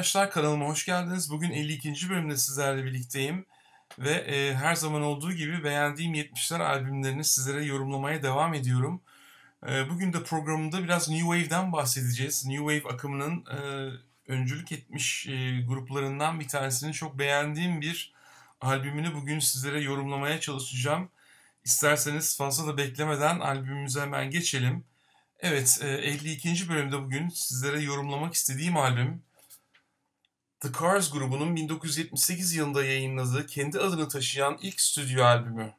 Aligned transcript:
arkadaşlar 0.00 0.30
kanalıma 0.30 0.66
hoş 0.66 0.86
geldiniz. 0.86 1.30
Bugün 1.30 1.50
52. 1.50 2.10
bölümde 2.10 2.36
sizlerle 2.36 2.84
birlikteyim. 2.84 3.46
Ve 3.98 4.10
e, 4.10 4.54
her 4.54 4.74
zaman 4.74 5.02
olduğu 5.02 5.32
gibi 5.32 5.64
beğendiğim 5.64 6.14
70'ler 6.14 6.62
albümlerini 6.62 7.24
sizlere 7.24 7.64
yorumlamaya 7.64 8.22
devam 8.22 8.54
ediyorum. 8.54 9.02
E, 9.68 9.90
bugün 9.90 10.12
de 10.12 10.22
programımda 10.22 10.84
biraz 10.84 11.08
New 11.08 11.24
Wave'den 11.24 11.72
bahsedeceğiz. 11.72 12.46
New 12.46 12.74
Wave 12.74 12.94
akımının 12.94 13.44
e, 13.46 13.58
öncülük 14.32 14.72
etmiş 14.72 15.26
e, 15.26 15.60
gruplarından 15.60 16.40
bir 16.40 16.48
tanesini 16.48 16.92
çok 16.92 17.18
beğendiğim 17.18 17.80
bir 17.80 18.14
albümünü 18.60 19.14
bugün 19.14 19.38
sizlere 19.38 19.80
yorumlamaya 19.80 20.40
çalışacağım. 20.40 21.08
İsterseniz 21.64 22.36
fazla 22.36 22.66
da 22.66 22.76
beklemeden 22.76 23.40
albümümüze 23.40 24.00
hemen 24.00 24.30
geçelim. 24.30 24.84
Evet, 25.40 25.80
52. 25.82 26.68
bölümde 26.68 27.02
bugün 27.02 27.28
sizlere 27.28 27.80
yorumlamak 27.80 28.34
istediğim 28.34 28.76
albüm 28.76 29.22
The 30.60 30.68
Cars 30.80 31.10
grubunun 31.10 31.56
1978 31.56 32.54
yılında 32.54 32.84
yayınladığı 32.84 33.46
kendi 33.46 33.78
adını 33.78 34.08
taşıyan 34.08 34.58
ilk 34.62 34.80
stüdyo 34.80 35.24
albümü. 35.24 35.74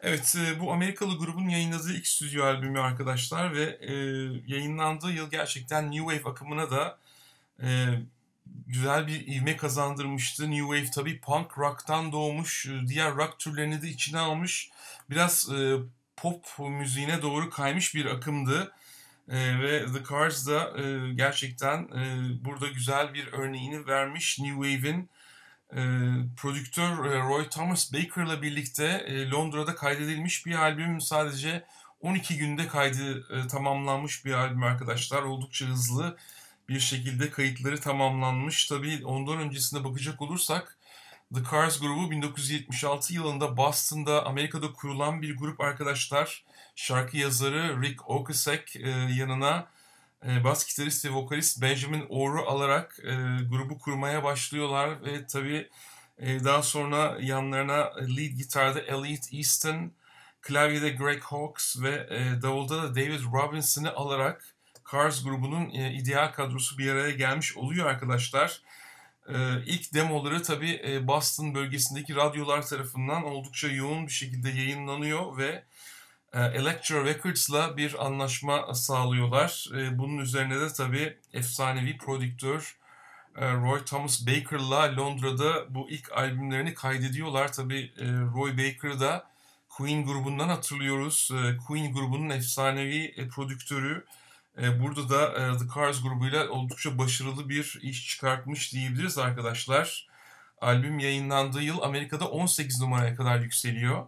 Evet, 0.00 0.36
bu 0.60 0.72
Amerikalı 0.72 1.18
grubun 1.18 1.48
yayınladığı 1.48 1.92
ilk 1.92 2.06
stüdyo 2.06 2.44
albümü 2.44 2.80
arkadaşlar 2.80 3.54
ve 3.54 3.78
e, 3.80 3.92
yayınlandığı 4.46 5.12
yıl 5.12 5.30
gerçekten 5.30 5.92
New 5.92 6.14
Wave 6.14 6.30
akımına 6.32 6.70
da 6.70 6.98
e, 7.62 7.86
güzel 8.66 9.06
bir 9.06 9.26
ivme 9.26 9.56
kazandırmıştı. 9.56 10.50
New 10.50 10.76
Wave 10.76 10.90
tabii 10.90 11.20
punk 11.20 11.58
rock'tan 11.58 12.12
doğmuş, 12.12 12.68
diğer 12.86 13.14
rock 13.14 13.38
türlerini 13.38 13.82
de 13.82 13.88
içine 13.88 14.18
almış. 14.18 14.70
Biraz 15.10 15.52
e, 15.52 15.76
pop 16.16 16.46
müziğine 16.58 17.22
doğru 17.22 17.50
kaymış 17.50 17.94
bir 17.94 18.06
akımdı. 18.06 18.72
E, 19.28 19.60
ve 19.62 19.86
The 19.92 20.04
Cars 20.10 20.46
da 20.46 20.80
e, 20.80 21.12
gerçekten 21.14 21.78
e, 21.78 22.26
burada 22.44 22.68
güzel 22.68 23.14
bir 23.14 23.32
örneğini 23.32 23.86
vermiş 23.86 24.38
New 24.38 24.70
Wave'in. 24.70 25.10
E, 25.72 25.80
prodüktör 26.36 27.04
e, 27.04 27.18
Roy 27.18 27.48
Thomas 27.48 27.92
Baker'la 27.92 28.42
birlikte 28.42 28.84
e, 28.84 29.30
Londra'da 29.30 29.74
kaydedilmiş 29.74 30.46
bir 30.46 30.54
albüm. 30.54 31.00
Sadece 31.00 31.64
12 32.00 32.36
günde 32.36 32.68
kaydı 32.68 33.26
e, 33.36 33.48
tamamlanmış 33.48 34.24
bir 34.24 34.32
albüm 34.32 34.62
arkadaşlar. 34.62 35.22
Oldukça 35.22 35.66
hızlı 35.66 36.16
bir 36.68 36.80
şekilde 36.80 37.30
kayıtları 37.30 37.80
tamamlanmış. 37.80 38.66
Tabii 38.66 39.00
ondan 39.04 39.38
öncesine 39.38 39.84
bakacak 39.84 40.22
olursak 40.22 40.78
The 41.34 41.40
Cars 41.50 41.80
grubu 41.80 42.10
1976 42.10 43.14
yılında 43.14 43.56
Boston'da 43.56 44.26
Amerika'da 44.26 44.72
kurulan 44.72 45.22
bir 45.22 45.36
grup 45.36 45.60
arkadaşlar. 45.60 46.44
Şarkı 46.76 47.16
yazarı 47.16 47.82
Rick 47.82 48.10
Ocasek 48.10 48.76
e, 48.76 48.88
yanına 48.90 49.66
e, 50.26 50.44
bas 50.44 50.66
gitarist 50.66 51.04
ve 51.04 51.10
vokalist 51.10 51.62
Benjamin 51.62 52.06
Orr'u 52.08 52.48
alarak 52.48 52.98
e, 53.02 53.12
grubu 53.50 53.78
kurmaya 53.78 54.24
başlıyorlar 54.24 55.04
ve 55.04 55.26
tabii 55.26 55.68
e, 56.18 56.44
daha 56.44 56.62
sonra 56.62 57.18
yanlarına 57.20 57.92
lead 57.96 58.32
gitarda 58.36 58.80
Elliot 58.80 59.32
Easton, 59.32 59.92
klavyede 60.40 60.90
Greg 60.90 61.22
Hawkes 61.22 61.82
ve 61.82 62.06
e, 62.10 62.42
davulda 62.42 62.82
da 62.82 62.94
David 62.94 63.20
Robinson'ı 63.32 63.92
alarak 63.94 64.54
Cars 64.92 65.24
grubunun 65.24 65.70
e, 65.70 65.92
ideal 65.92 66.32
kadrosu 66.32 66.78
bir 66.78 66.90
araya 66.90 67.10
gelmiş 67.10 67.56
oluyor 67.56 67.86
arkadaşlar. 67.86 68.62
E, 69.28 69.64
ilk 69.66 69.94
demoları 69.94 70.42
tabii 70.42 70.80
e, 70.86 71.06
Boston 71.06 71.54
bölgesindeki 71.54 72.16
radyolar 72.16 72.66
tarafından 72.66 73.24
oldukça 73.24 73.68
yoğun 73.68 74.06
bir 74.06 74.12
şekilde 74.12 74.50
yayınlanıyor 74.50 75.36
ve 75.36 75.64
e, 76.32 76.40
Elektra 76.40 77.04
Records'la 77.04 77.76
bir 77.76 78.06
anlaşma 78.06 78.74
sağlıyorlar. 78.74 79.68
E, 79.76 79.98
bunun 79.98 80.18
üzerine 80.18 80.60
de 80.60 80.72
tabii 80.72 81.18
efsanevi 81.32 81.98
prodüktör 81.98 82.76
Roy 83.36 83.84
Thomas 83.84 84.26
Baker'la 84.26 84.96
Londra'da 84.96 85.74
bu 85.74 85.90
ilk 85.90 86.12
albümlerini 86.12 86.74
kaydediyorlar. 86.74 87.52
Tabii 87.52 87.92
Roy 88.34 88.58
Baker 88.58 89.00
da 89.00 89.26
Queen 89.68 90.06
grubundan 90.06 90.48
hatırlıyoruz. 90.48 91.30
Queen 91.66 91.92
grubunun 91.92 92.30
efsanevi 92.30 93.28
prodüktörü. 93.34 94.04
E, 94.62 94.82
burada 94.82 95.08
da 95.08 95.32
e, 95.32 95.58
The 95.58 95.64
Cars 95.74 96.02
grubuyla 96.02 96.48
oldukça 96.48 96.98
başarılı 96.98 97.48
bir 97.48 97.78
iş 97.82 98.08
çıkartmış 98.08 98.72
diyebiliriz 98.72 99.18
arkadaşlar. 99.18 100.08
Albüm 100.60 100.98
yayınlandığı 100.98 101.62
yıl 101.62 101.82
Amerika'da 101.82 102.28
18 102.28 102.80
numaraya 102.80 103.14
kadar 103.16 103.40
yükseliyor. 103.40 104.06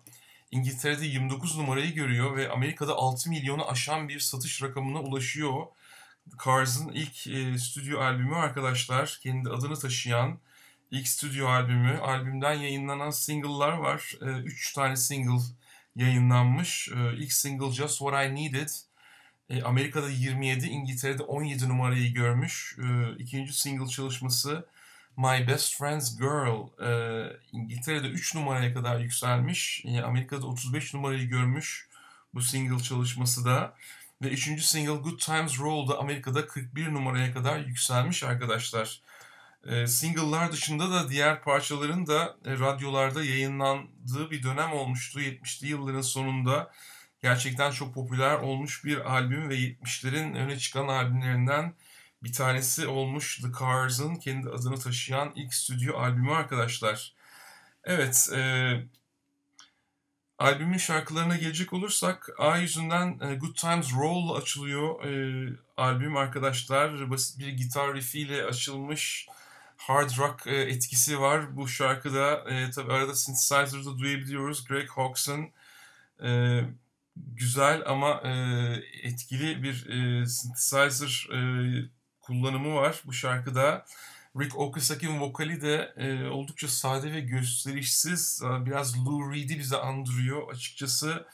İngiltere'de 0.50 1.06
29 1.06 1.58
numarayı 1.58 1.94
görüyor 1.94 2.36
ve 2.36 2.50
Amerika'da 2.50 2.94
6 2.94 3.30
milyonu 3.30 3.70
aşan 3.70 4.08
bir 4.08 4.20
satış 4.20 4.62
rakamına 4.62 5.00
ulaşıyor. 5.00 5.66
Cars'ın 6.44 6.88
ilk 6.88 7.26
e, 7.26 7.58
stüdyo 7.58 8.00
albümü 8.00 8.34
arkadaşlar. 8.34 9.18
Kendi 9.22 9.50
adını 9.50 9.78
taşıyan 9.78 10.38
ilk 10.90 11.08
stüdyo 11.08 11.48
albümü. 11.48 11.98
Albümden 11.98 12.52
yayınlanan 12.54 13.10
single'lar 13.10 13.72
var. 13.72 14.12
3 14.20 14.72
e, 14.72 14.74
tane 14.74 14.96
single 14.96 15.42
yayınlanmış. 15.96 16.88
E, 16.88 17.16
ilk 17.16 17.32
single 17.32 17.72
Just 17.72 17.98
What 17.98 18.26
I 18.26 18.34
Needed. 18.34 18.68
E, 19.50 19.62
Amerika'da 19.62 20.10
27, 20.10 20.66
İngiltere'de 20.66 21.22
17 21.22 21.68
numarayı 21.68 22.14
görmüş. 22.14 22.76
E, 22.78 23.16
ikinci 23.18 23.52
single 23.60 23.86
çalışması 23.86 24.66
My 25.16 25.48
Best 25.48 25.78
Friend's 25.78 26.18
Girl 26.18 26.82
e, 26.82 26.90
İngiltere'de 27.52 28.08
3 28.08 28.34
numaraya 28.34 28.74
kadar 28.74 29.00
yükselmiş. 29.00 29.84
E, 29.84 30.02
Amerika'da 30.02 30.46
35 30.46 30.94
numarayı 30.94 31.28
görmüş 31.28 31.88
bu 32.34 32.42
single 32.42 32.82
çalışması 32.82 33.44
da. 33.44 33.74
Ve 34.22 34.28
üçüncü 34.28 34.62
single 34.62 34.94
Good 34.94 35.18
Times 35.18 35.58
Roll 35.58 35.88
da 35.88 35.98
Amerika'da 35.98 36.46
41 36.46 36.92
numaraya 36.92 37.34
kadar 37.34 37.58
yükselmiş 37.58 38.22
arkadaşlar. 38.22 39.00
E, 39.66 39.86
single'lar 39.86 40.52
dışında 40.52 40.90
da 40.90 41.08
diğer 41.10 41.42
parçaların 41.42 42.06
da 42.06 42.36
e, 42.44 42.52
radyolarda 42.52 43.24
yayınlandığı 43.24 44.30
bir 44.30 44.42
dönem 44.42 44.72
olmuştu 44.72 45.20
70'li 45.20 45.68
yılların 45.68 46.00
sonunda 46.00 46.72
gerçekten 47.22 47.70
çok 47.70 47.94
popüler 47.94 48.34
olmuş 48.34 48.84
bir 48.84 49.12
albüm 49.14 49.48
ve 49.48 49.54
70'lerin 49.54 50.36
öne 50.36 50.58
çıkan 50.58 50.88
albümlerinden 50.88 51.74
bir 52.22 52.32
tanesi 52.32 52.86
olmuş 52.86 53.40
The 53.40 53.48
Cars'ın 53.60 54.14
kendi 54.14 54.48
adını 54.48 54.78
taşıyan 54.78 55.32
ilk 55.34 55.54
stüdyo 55.54 55.98
albümü 55.98 56.30
arkadaşlar. 56.32 57.14
Evet, 57.84 58.28
e, 58.34 58.40
albümün 60.38 60.78
şarkılarına 60.78 61.36
gelecek 61.36 61.72
olursak 61.72 62.30
A 62.38 62.58
yüzünden 62.58 63.18
e, 63.20 63.34
Good 63.34 63.54
Times 63.54 63.92
Roll 63.94 64.34
açılıyor. 64.34 65.04
E, 65.04 65.52
albüm 65.76 66.16
arkadaşlar 66.16 67.10
basit 67.10 67.38
bir 67.38 67.48
gitar 67.48 67.94
riffiyle 67.94 68.44
açılmış 68.44 69.26
hard 69.76 70.18
rock 70.18 70.46
e, 70.46 70.56
etkisi 70.56 71.20
var. 71.20 71.56
Bu 71.56 71.68
şarkıda 71.68 72.50
e, 72.50 72.70
tabi 72.70 72.92
arada 72.92 73.14
synthesizer'da 73.14 73.98
duyabiliyoruz. 73.98 74.64
Greg 74.64 74.88
Hawkes'ın 74.90 75.50
e, 76.22 76.60
güzel 77.16 77.82
ama 77.86 78.20
e, 78.24 78.30
etkili 79.02 79.62
bir 79.62 79.86
e, 79.86 80.26
synthesizer 80.26 81.28
e, 81.32 81.38
kullanımı 82.20 82.74
var 82.74 83.02
bu 83.06 83.12
şarkıda. 83.12 83.84
Rick 84.40 84.58
Okasaki'nin 84.58 85.20
vokali 85.20 85.60
de 85.60 85.94
e, 85.96 86.28
oldukça 86.28 86.68
sade 86.68 87.12
ve 87.12 87.20
gösterişsiz. 87.20 88.42
E, 88.44 88.66
biraz 88.66 89.06
Lou 89.06 89.32
Reed'i 89.32 89.58
bize 89.58 89.76
andırıyor. 89.76 90.52
Açıkçası 90.52 91.26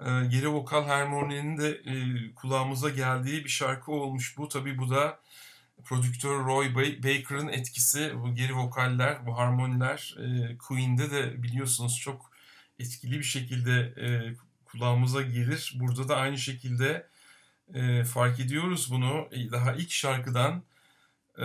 e, 0.00 0.04
geri 0.26 0.48
vokal 0.48 0.86
harmoninin 0.86 1.58
de 1.58 1.68
e, 1.70 1.94
kulağımıza 2.34 2.90
geldiği 2.90 3.44
bir 3.44 3.50
şarkı 3.50 3.92
olmuş 3.92 4.38
bu. 4.38 4.48
Tabii 4.48 4.78
bu 4.78 4.90
da 4.90 5.20
prodüktör 5.84 6.44
Roy 6.44 6.74
Baker'ın 6.74 7.48
etkisi. 7.48 8.12
Bu 8.14 8.34
geri 8.34 8.56
vokaller, 8.56 9.26
bu 9.26 9.38
harmoniler 9.38 10.16
e, 10.18 10.58
Queen'de 10.58 11.10
de 11.10 11.42
biliyorsunuz 11.42 11.98
çok 11.98 12.32
etkili 12.78 13.18
bir 13.18 13.24
şekilde 13.24 13.80
e, 13.80 14.34
kulağımıza 14.72 15.22
gelir. 15.22 15.72
Burada 15.80 16.08
da 16.08 16.16
aynı 16.16 16.38
şekilde 16.38 17.06
e, 17.74 18.04
fark 18.04 18.40
ediyoruz 18.40 18.88
bunu. 18.90 19.28
E, 19.32 19.50
daha 19.50 19.72
ilk 19.72 19.90
şarkıdan 19.90 20.62
e, 21.38 21.44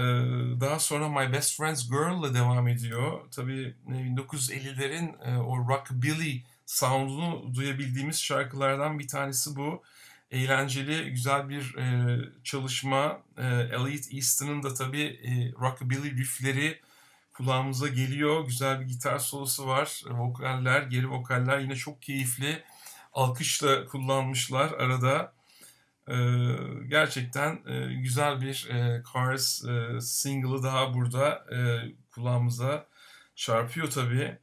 daha 0.61 0.79
sonra 0.79 1.09
My 1.09 1.33
Best 1.33 1.57
Friend's 1.57 1.89
Girl 1.89 2.23
ile 2.23 2.33
devam 2.33 2.67
ediyor. 2.67 3.21
Tabii 3.31 3.75
1950'lerin 3.87 5.15
e, 5.25 5.37
o 5.37 5.57
rockabilly 5.57 6.43
sound'unu 6.65 7.55
duyabildiğimiz 7.55 8.21
şarkılardan 8.21 8.99
bir 8.99 9.07
tanesi 9.07 9.55
bu. 9.55 9.83
Eğlenceli, 10.31 11.11
güzel 11.11 11.49
bir 11.49 11.75
e, 11.75 12.19
çalışma. 12.43 13.21
E, 13.37 13.45
Elliot 13.45 14.13
Easton'ın 14.13 14.63
da 14.63 14.73
tabii 14.73 15.19
e, 15.23 15.51
rockabilly 15.61 16.17
riffleri 16.17 16.81
kulağımıza 17.33 17.87
geliyor. 17.87 18.45
Güzel 18.45 18.81
bir 18.81 18.85
gitar 18.85 19.19
solosu 19.19 19.67
var. 19.67 20.03
Vokaller, 20.09 20.81
geri 20.81 21.09
vokaller 21.09 21.59
yine 21.59 21.75
çok 21.75 22.01
keyifli 22.01 22.63
alkışla 23.17 23.85
kullanmışlar 23.85 24.71
arada. 24.71 25.33
Ee, 26.09 26.15
gerçekten 26.87 27.59
e, 27.67 27.93
güzel 27.93 28.41
bir 28.41 28.69
e, 28.69 29.03
Cars 29.13 29.65
e, 29.65 30.01
single'ı 30.01 30.63
daha 30.63 30.93
burada 30.93 31.45
e, 31.51 31.57
kulağımıza 32.11 32.87
çarpıyor 33.35 33.89
tabii. 33.91 34.37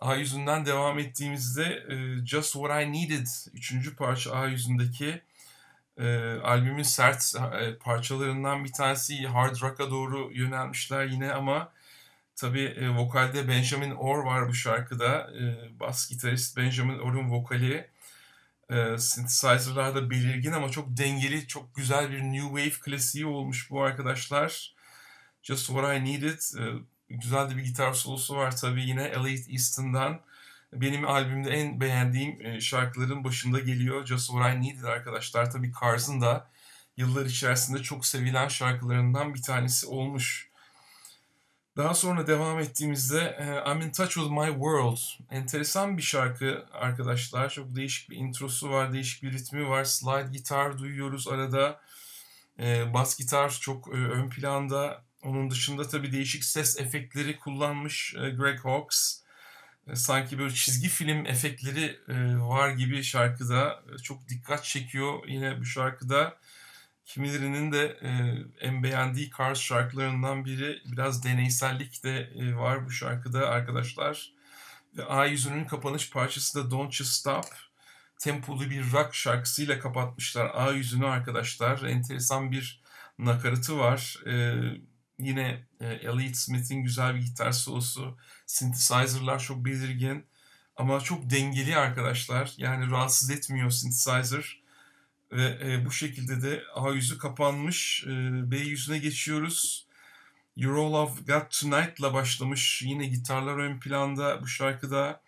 A 0.00 0.14
yüzünden 0.14 0.66
devam 0.66 0.98
ettiğimizde 0.98 1.64
e, 1.64 2.26
Just 2.26 2.52
What 2.52 2.82
I 2.82 2.92
Needed, 2.92 3.26
üçüncü 3.54 3.96
parça 3.96 4.32
A 4.32 4.46
yüzündeki 4.46 5.08
e, 5.08 5.22
E, 5.98 6.38
albümün 6.42 6.82
sert 6.82 7.34
e, 7.60 7.76
parçalarından 7.78 8.64
bir 8.64 8.72
tanesi 8.72 9.26
hard 9.26 9.62
rock'a 9.62 9.90
doğru 9.90 10.32
yönelmişler 10.32 11.06
yine 11.06 11.32
ama 11.32 11.72
tabii 12.36 12.64
e, 12.64 12.90
vokalde 12.96 13.48
Benjamin 13.48 13.90
Orr 13.90 14.24
var 14.24 14.48
bu 14.48 14.54
şarkıda. 14.54 15.30
E, 15.40 15.70
bas 15.80 16.10
gitarist 16.10 16.56
Benjamin 16.56 16.98
Orr'un 16.98 17.30
vokali. 17.30 17.90
E, 18.72 18.98
synthesizer'lar 18.98 19.94
da 19.94 20.10
belirgin 20.10 20.52
ama 20.52 20.70
çok 20.70 20.96
dengeli, 20.96 21.46
çok 21.46 21.74
güzel 21.74 22.10
bir 22.10 22.20
new 22.22 22.48
wave 22.48 22.80
klasiği 22.80 23.26
olmuş 23.26 23.70
bu 23.70 23.82
arkadaşlar. 23.82 24.74
Just 25.42 25.66
What 25.66 25.96
I 25.96 26.04
Needed. 26.04 26.40
E, 26.58 26.64
güzel 27.08 27.50
de 27.50 27.56
bir 27.56 27.64
gitar 27.64 27.92
solosu 27.92 28.36
var 28.36 28.56
tabii 28.56 28.82
yine 28.84 29.04
Elliot 29.04 29.50
Easton'dan. 29.50 30.20
Benim 30.72 31.08
albümde 31.08 31.50
en 31.50 31.80
beğendiğim 31.80 32.46
e, 32.46 32.60
şarkıların 32.60 33.24
başında 33.24 33.60
geliyor 33.60 34.06
Just 34.06 34.26
What 34.26 34.54
I 34.54 34.62
Needed 34.62 34.82
arkadaşlar. 34.82 35.50
Tabii 35.50 35.72
Cars'ın 35.80 36.20
da 36.20 36.50
yıllar 36.96 37.26
içerisinde 37.26 37.82
çok 37.82 38.06
sevilen 38.06 38.48
şarkılarından 38.48 39.34
bir 39.34 39.42
tanesi 39.42 39.86
olmuş. 39.86 40.51
Daha 41.76 41.94
sonra 41.94 42.26
devam 42.26 42.58
ettiğimizde 42.60 43.20
e, 43.20 43.70
I'm 43.70 43.80
in 43.80 43.90
touch 43.90 44.14
with 44.14 44.30
my 44.30 44.46
world. 44.46 44.98
Enteresan 45.30 45.96
bir 45.96 46.02
şarkı 46.02 46.66
arkadaşlar. 46.72 47.50
Çok 47.50 47.76
değişik 47.76 48.10
bir 48.10 48.16
introsu 48.16 48.70
var, 48.70 48.92
değişik 48.92 49.22
bir 49.22 49.32
ritmi 49.32 49.68
var. 49.68 49.84
Slide 49.84 50.32
gitar 50.32 50.78
duyuyoruz 50.78 51.28
arada. 51.28 51.80
E, 52.58 52.94
bas 52.94 53.18
gitar 53.18 53.50
çok 53.50 53.88
ön 53.88 54.30
planda. 54.30 55.04
Onun 55.22 55.50
dışında 55.50 55.88
tabii 55.88 56.12
değişik 56.12 56.44
ses 56.44 56.80
efektleri 56.80 57.38
kullanmış 57.38 58.14
Greg 58.14 58.60
Hawkes. 58.60 59.22
E, 59.86 59.96
sanki 59.96 60.38
böyle 60.38 60.54
çizgi 60.54 60.88
film 60.88 61.26
efektleri 61.26 61.98
e, 62.08 62.38
var 62.38 62.70
gibi 62.70 63.02
şarkıda. 63.02 63.82
E, 63.94 63.98
çok 63.98 64.28
dikkat 64.28 64.64
çekiyor 64.64 65.28
yine 65.28 65.60
bu 65.60 65.64
şarkıda. 65.64 66.38
Kimilerinin 67.04 67.72
de 67.72 67.98
en 68.60 68.82
beğendiği 68.82 69.30
Cars 69.38 69.60
şarkılarından 69.60 70.44
biri. 70.44 70.82
Biraz 70.84 71.24
deneysellik 71.24 72.04
de 72.04 72.30
var 72.56 72.86
bu 72.86 72.90
şarkıda 72.90 73.48
arkadaşlar. 73.48 74.32
Ve 74.96 75.04
A 75.04 75.26
yüzünün 75.26 75.64
kapanış 75.64 76.10
parçası 76.10 76.58
da 76.58 76.70
Don't 76.70 77.00
You 77.00 77.06
Stop. 77.06 77.44
Tempolu 78.18 78.70
bir 78.70 78.92
rock 78.92 79.14
şarkısıyla 79.14 79.78
kapatmışlar 79.78 80.50
A 80.54 80.72
yüzünü 80.72 81.06
arkadaşlar. 81.06 81.82
Enteresan 81.82 82.52
bir 82.52 82.82
nakaratı 83.18 83.78
var. 83.78 84.18
Yine 85.18 85.66
e, 85.80 85.86
Elliot 85.86 86.36
Smith'in 86.36 86.82
güzel 86.82 87.14
bir 87.14 87.20
gitar 87.20 87.52
solosu. 87.52 88.18
Synthesizer'lar 88.46 89.38
çok 89.38 89.64
belirgin. 89.64 90.26
Ama 90.76 91.00
çok 91.00 91.30
dengeli 91.30 91.76
arkadaşlar. 91.76 92.52
Yani 92.56 92.90
rahatsız 92.90 93.30
etmiyor 93.30 93.70
synthesizer. 93.70 94.61
Ve 95.32 95.58
e, 95.64 95.86
bu 95.86 95.92
şekilde 95.92 96.42
de 96.42 96.62
A 96.74 96.90
yüzü 96.90 97.18
kapanmış. 97.18 98.04
E, 98.06 98.10
B 98.50 98.56
yüzüne 98.56 98.98
geçiyoruz. 98.98 99.86
You 100.56 100.96
All 100.96 101.08
I've 101.08 101.34
Got 101.34 101.60
Tonight'la 101.60 102.14
başlamış. 102.14 102.82
Yine 102.82 103.06
gitarlar 103.06 103.58
ön 103.58 103.80
planda 103.80 104.42
bu 104.42 104.46
şarkıda. 104.46 105.20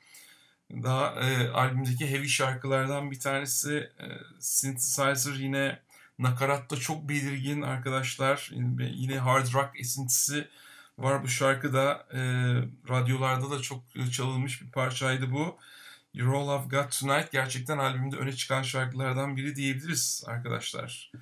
Daha 0.71 1.21
e, 1.21 1.49
albümdeki 1.49 2.11
heavy 2.11 2.29
şarkılardan 2.29 3.11
bir 3.11 3.21
tanesi. 3.21 3.75
E, 3.75 4.07
synthesizer 4.41 5.35
yine 5.35 5.85
Nakaratta 6.19 6.77
çok 6.77 7.09
belirgin 7.09 7.63
arkadaşlar. 7.63 8.51
Yine 8.79 9.19
hard 9.19 9.55
rock 9.55 9.81
esintisi 9.81 10.49
var 10.99 11.23
bu 11.23 11.29
şarkıda. 11.29 12.07
E, 12.13 12.21
radyolarda 12.89 13.51
da 13.51 13.63
çok 13.63 13.83
çalınmış 14.13 14.63
bir 14.63 14.71
parçaydı 14.71 15.33
bu. 15.33 15.59
You 16.15 16.37
All 16.37 16.61
I've 16.61 16.77
Got 16.77 16.99
Tonight 17.01 17.33
gerçekten 17.33 17.79
albümde 17.79 18.17
öne 18.17 18.33
çıkan 18.33 18.63
şarkılardan 18.63 19.37
biri 19.37 19.57
diyebiliriz 19.57 20.25
arkadaşlar. 20.27 21.13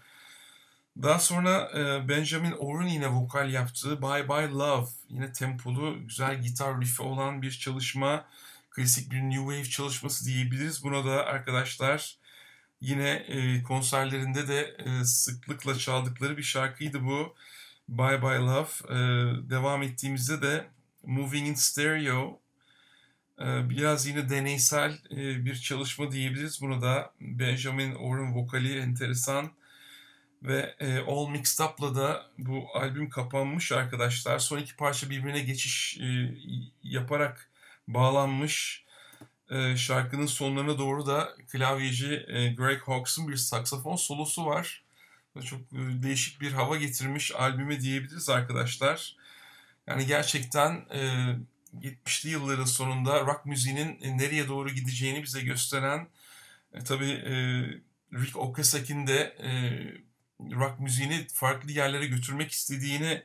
Daha 1.03 1.19
sonra 1.19 1.71
e, 1.75 2.09
Benjamin 2.09 2.53
Orr'un 2.53 2.87
yine 2.87 3.09
vokal 3.09 3.53
yaptığı 3.53 4.03
Bye 4.03 4.29
Bye 4.29 4.49
Love. 4.49 4.89
Yine 5.09 5.33
tempolu, 5.33 6.07
güzel 6.07 6.43
gitar 6.43 6.81
riffi 6.81 7.03
olan 7.03 7.43
bir 7.43 7.51
çalışma. 7.51 8.25
Klasik 8.71 9.13
bir 9.13 9.21
New 9.21 9.41
Wave 9.41 9.65
çalışması 9.65 10.27
diyebiliriz. 10.27 10.85
Buna 10.85 11.05
da 11.05 11.27
arkadaşlar 11.27 12.23
Yine 12.83 13.11
e, 13.11 13.63
konserlerinde 13.63 14.49
de 14.49 14.77
e, 14.79 15.05
sıklıkla 15.05 15.79
çaldıkları 15.79 16.37
bir 16.37 16.43
şarkıydı 16.43 17.05
bu. 17.05 17.35
Bye 17.89 18.23
Bye 18.23 18.39
Love. 18.39 18.69
Devam 19.51 19.83
ettiğimizde 19.83 20.43
de 20.43 20.67
Moving 21.07 21.49
in 21.49 21.55
Stereo. 21.55 22.42
E, 23.43 23.71
biraz 23.71 24.07
yine 24.07 24.31
deneysel 24.31 24.99
e, 25.11 25.45
bir 25.45 25.55
çalışma 25.55 26.13
diyebiliriz. 26.13 26.61
Bunu 26.63 26.83
da 26.83 27.13
Benjamin 27.21 27.95
Orr'un 27.95 28.35
vokali 28.35 28.79
enteresan. 28.79 29.51
Ve 30.43 30.75
e, 30.81 30.99
All 30.99 31.29
Mixed 31.29 31.65
Up'la 31.65 31.95
da 31.95 32.27
bu 32.39 32.67
albüm 32.75 33.11
kapanmış 33.11 33.73
arkadaşlar. 33.73 34.39
Son 34.39 34.59
iki 34.59 34.77
parça 34.77 35.11
birbirine 35.11 35.41
geçiş 35.41 35.99
e, 36.01 36.35
yaparak 36.83 37.51
bağlanmış. 37.89 38.85
Ee, 39.51 39.77
şarkının 39.77 40.27
sonlarına 40.27 40.79
doğru 40.79 41.07
da 41.07 41.37
klavyeci 41.49 42.27
Greg 42.57 42.81
Hawkes'ın 42.81 43.29
bir 43.29 43.37
saksafon 43.37 43.97
solosu 43.97 44.47
var. 44.47 44.85
Çok 45.45 45.61
değişik 45.73 46.41
bir 46.41 46.53
hava 46.53 46.77
getirmiş 46.77 47.35
albüme 47.35 47.81
diyebiliriz 47.81 48.29
arkadaşlar. 48.29 49.17
Yani 49.87 50.07
gerçekten 50.07 50.87
70'li 51.81 52.31
yılların 52.31 52.65
sonunda 52.65 53.21
rock 53.21 53.47
müziğinin 53.47 53.99
e, 54.03 54.19
nereye 54.19 54.49
doğru 54.49 54.71
gideceğini 54.71 55.23
bize 55.23 55.41
gösteren 55.41 56.09
e, 56.75 56.85
tabii 56.85 57.11
e, 57.11 57.35
Rick 58.13 58.37
Ocasek'in 58.37 59.07
de 59.07 59.19
e, 59.21 59.51
rock 60.55 60.81
müziğini 60.81 61.27
farklı 61.35 61.73
yerlere 61.73 62.07
götürmek 62.07 62.53
istediğini 62.53 63.23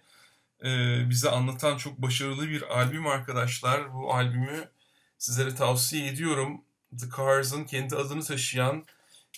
e, 0.64 0.70
bize 1.10 1.30
anlatan 1.30 1.78
çok 1.78 1.98
başarılı 1.98 2.50
bir 2.50 2.78
albüm 2.80 3.08
arkadaşlar. 3.08 3.94
Bu 3.94 4.14
albümü 4.14 4.70
sizlere 5.18 5.56
tavsiye 5.56 6.08
ediyorum. 6.08 6.62
The 7.00 7.06
Cars'ın 7.18 7.66
kendi 7.66 7.96
adını 7.96 8.24
taşıyan 8.24 8.86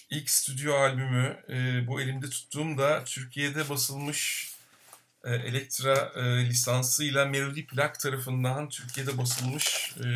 ilk 0.10 0.30
stüdyo 0.30 0.76
albümü. 0.76 1.44
E, 1.50 1.88
bu 1.88 2.02
elimde 2.02 2.30
tuttuğumda 2.30 3.04
Türkiye'de 3.04 3.70
basılmış 3.70 4.50
Elektra 5.24 6.12
e, 6.16 6.46
lisansıyla 6.46 7.26
Melody 7.26 7.66
Plak 7.66 8.00
tarafından 8.00 8.70
Türkiye'de 8.70 9.18
basılmış 9.18 9.96
e, 9.98 10.08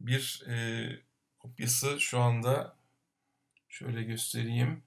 bir 0.00 0.42
e, 0.48 0.88
kopyası 1.38 2.00
şu 2.00 2.20
anda 2.20 2.76
şöyle 3.68 4.02
göstereyim. 4.02 4.82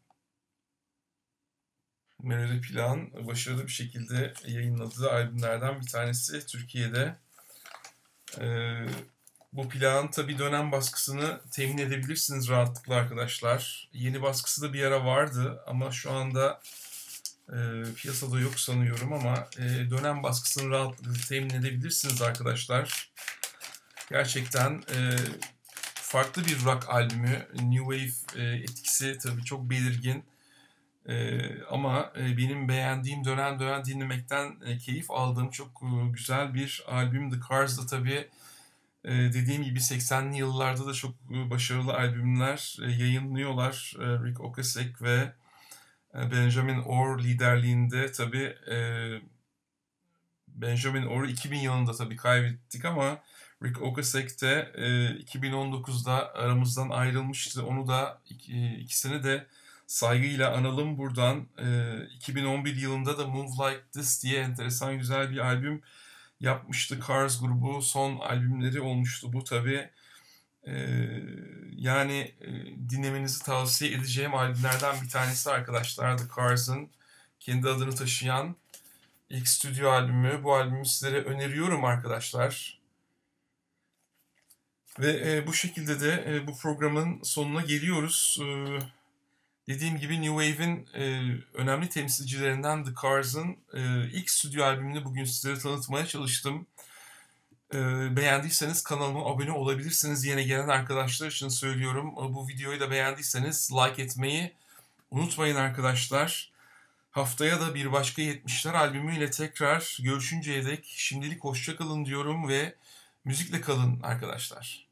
Melody 2.24 2.62
Plan 2.62 3.28
başarılı 3.28 3.64
bir 3.64 3.72
şekilde 3.72 4.34
yayınladığı 4.48 5.12
albümlerden 5.12 5.82
bir 5.82 5.88
tanesi 5.88 6.46
Türkiye'de. 6.46 7.16
Ee, 8.40 8.86
bu 9.54 9.70
plağın 9.70 10.08
tabi 10.08 10.38
dönem 10.38 10.72
baskısını 10.72 11.42
temin 11.52 11.78
edebilirsiniz 11.78 12.50
rahatlıkla 12.50 12.96
arkadaşlar. 12.96 13.90
Yeni 13.94 14.22
baskısı 14.22 14.62
da 14.62 14.74
bir 14.74 14.84
ara 14.84 15.06
vardı 15.06 15.64
ama 15.68 15.92
şu 15.92 16.12
anda 16.12 16.62
e, 17.54 17.94
piyasada 17.96 18.40
yok 18.40 18.60
sanıyorum 18.60 19.14
ama 19.14 19.48
e, 19.58 19.90
dönem 19.90 20.24
baskısını 20.24 20.70
rahatlıkla 20.70 21.14
temin 21.30 21.50
edebilirsiniz 21.50 22.22
arkadaşlar. 22.22 23.12
Gerçekten 24.10 24.72
e, 24.72 25.16
farklı 25.96 26.46
bir 26.46 26.66
rock 26.66 26.90
albümü. 26.90 27.48
New 27.54 27.98
Wave 27.98 28.44
e, 28.44 28.56
etkisi 28.56 29.18
tabii 29.18 29.44
çok 29.44 29.70
belirgin. 29.70 30.24
E, 31.08 31.40
ama 31.64 32.14
e, 32.18 32.38
benim 32.38 32.70
beğendiğim 32.70 33.26
dönem 33.26 33.60
dönem 33.60 33.86
dinlemekten 33.86 34.56
e, 34.66 34.78
keyif 34.78 35.12
aldığım 35.12 35.50
çok 35.50 35.84
e, 35.84 36.10
güzel 36.12 36.54
bir 36.54 36.84
albüm. 36.88 37.32
The 37.32 37.38
Cars'da 37.50 37.86
tabii 37.86 38.30
e, 39.04 39.12
dediğim 39.12 39.64
gibi 39.64 39.80
80'li 39.80 40.38
yıllarda 40.38 40.86
da 40.86 40.94
çok 40.94 41.12
e, 41.32 41.50
başarılı 41.50 41.94
albümler 41.94 42.78
e, 42.82 42.92
yayınlıyorlar. 42.92 43.94
E, 44.00 44.06
Rick 44.06 44.42
Ocasek 44.42 45.02
ve 45.02 45.34
Benjamin 46.14 46.80
Orr 46.80 47.24
liderliğinde 47.24 48.12
tabii 48.12 48.56
e, 48.72 48.78
Benjamin 50.48 51.06
Orr'u 51.06 51.28
2000 51.28 51.58
yılında 51.58 51.92
tabii 51.92 52.16
kaybettik 52.16 52.86
ama 52.86 53.20
Rick 53.64 53.82
Ocasek 53.82 54.42
de 54.42 54.72
e, 54.76 54.86
2019'da 55.24 56.34
aramızdan 56.34 56.90
ayrılmıştı. 56.90 57.66
Onu 57.66 57.88
da 57.88 58.22
iki, 58.30 58.76
ikisini 58.76 59.24
de 59.24 59.48
saygıyla 59.88 60.56
analım 60.58 60.98
buradan. 60.98 61.48
E, 61.58 61.98
2011 62.16 62.76
yılında 62.76 63.18
da 63.18 63.28
Move 63.28 63.48
Like 63.48 63.84
This 63.92 64.24
diye 64.24 64.40
enteresan 64.42 64.98
güzel 64.98 65.32
bir 65.32 65.38
albüm 65.38 65.82
yapmıştı. 66.40 67.00
Cars 67.08 67.42
grubu 67.42 67.82
son 67.82 68.20
albümleri 68.20 68.82
olmuştu 68.82 69.34
bu 69.34 69.44
tabi. 69.44 69.90
E, 70.68 70.74
yani 71.76 72.34
e, 72.42 72.50
dinlemenizi 72.90 73.44
tavsiye 73.44 73.92
edeceğim 73.92 74.36
albümlerden 74.36 75.02
bir 75.02 75.10
tanesi 75.10 75.50
arkadaşlar 75.50 76.18
The 76.18 76.24
Cars'ın 76.36 76.90
kendi 77.40 77.70
adını 77.70 77.96
taşıyan 77.96 78.56
ilk 79.30 79.48
stüdyo 79.48 79.90
albümü. 79.90 80.44
Bu 80.44 80.56
albümü 80.56 80.86
sizlere 80.86 81.22
öneriyorum 81.22 81.86
arkadaşlar. 81.86 82.80
Ve 85.00 85.36
e, 85.36 85.48
bu 85.48 85.54
şekilde 85.54 86.02
de 86.02 86.26
e, 86.28 86.48
bu 86.48 86.58
programın 86.58 87.24
sonuna 87.24 87.62
geliyoruz. 87.62 88.40
E, 88.42 88.80
Dediğim 89.70 89.98
gibi 89.98 90.22
New 90.22 90.46
Wave'in 90.46 90.88
e, 90.94 91.34
önemli 91.54 91.90
temsilcilerinden 91.90 92.84
The 92.86 92.92
Cars'ın 93.02 93.58
e, 93.74 94.10
ilk 94.12 94.30
stüdyo 94.30 94.66
albümünü 94.66 95.06
bugün 95.06 95.24
sizlere 95.24 95.60
tanıtmaya 95.60 96.06
çalıştım. 96.06 96.68
Beğendiyseniz 98.16 98.84
kanalıma 98.84 99.26
abone 99.26 99.52
olabilirsiniz. 99.52 100.26
Yeni 100.26 100.46
gelen 100.46 100.68
arkadaşlar 100.68 101.28
için 101.28 101.50
söylüyorum. 101.50 102.16
Bu 102.16 102.48
videoyu 102.48 102.80
da 102.80 102.92
beğendiyseniz 102.92 103.72
like 103.72 104.02
etmeyi 104.02 104.54
unutmayın 105.12 105.56
arkadaşlar. 105.56 106.52
Haftaya 107.12 107.62
da 107.62 107.76
bir 107.76 107.92
başka 107.92 108.22
70'ler 108.22 108.78
albümüyle 108.78 109.32
tekrar 109.32 109.98
görüşünceye 110.00 110.66
dek 110.66 110.86
şimdilik 110.86 111.44
hoşçakalın 111.44 112.06
diyorum 112.06 112.48
ve 112.48 112.76
müzikle 113.26 113.62
kalın 113.62 114.00
arkadaşlar. 114.04 114.89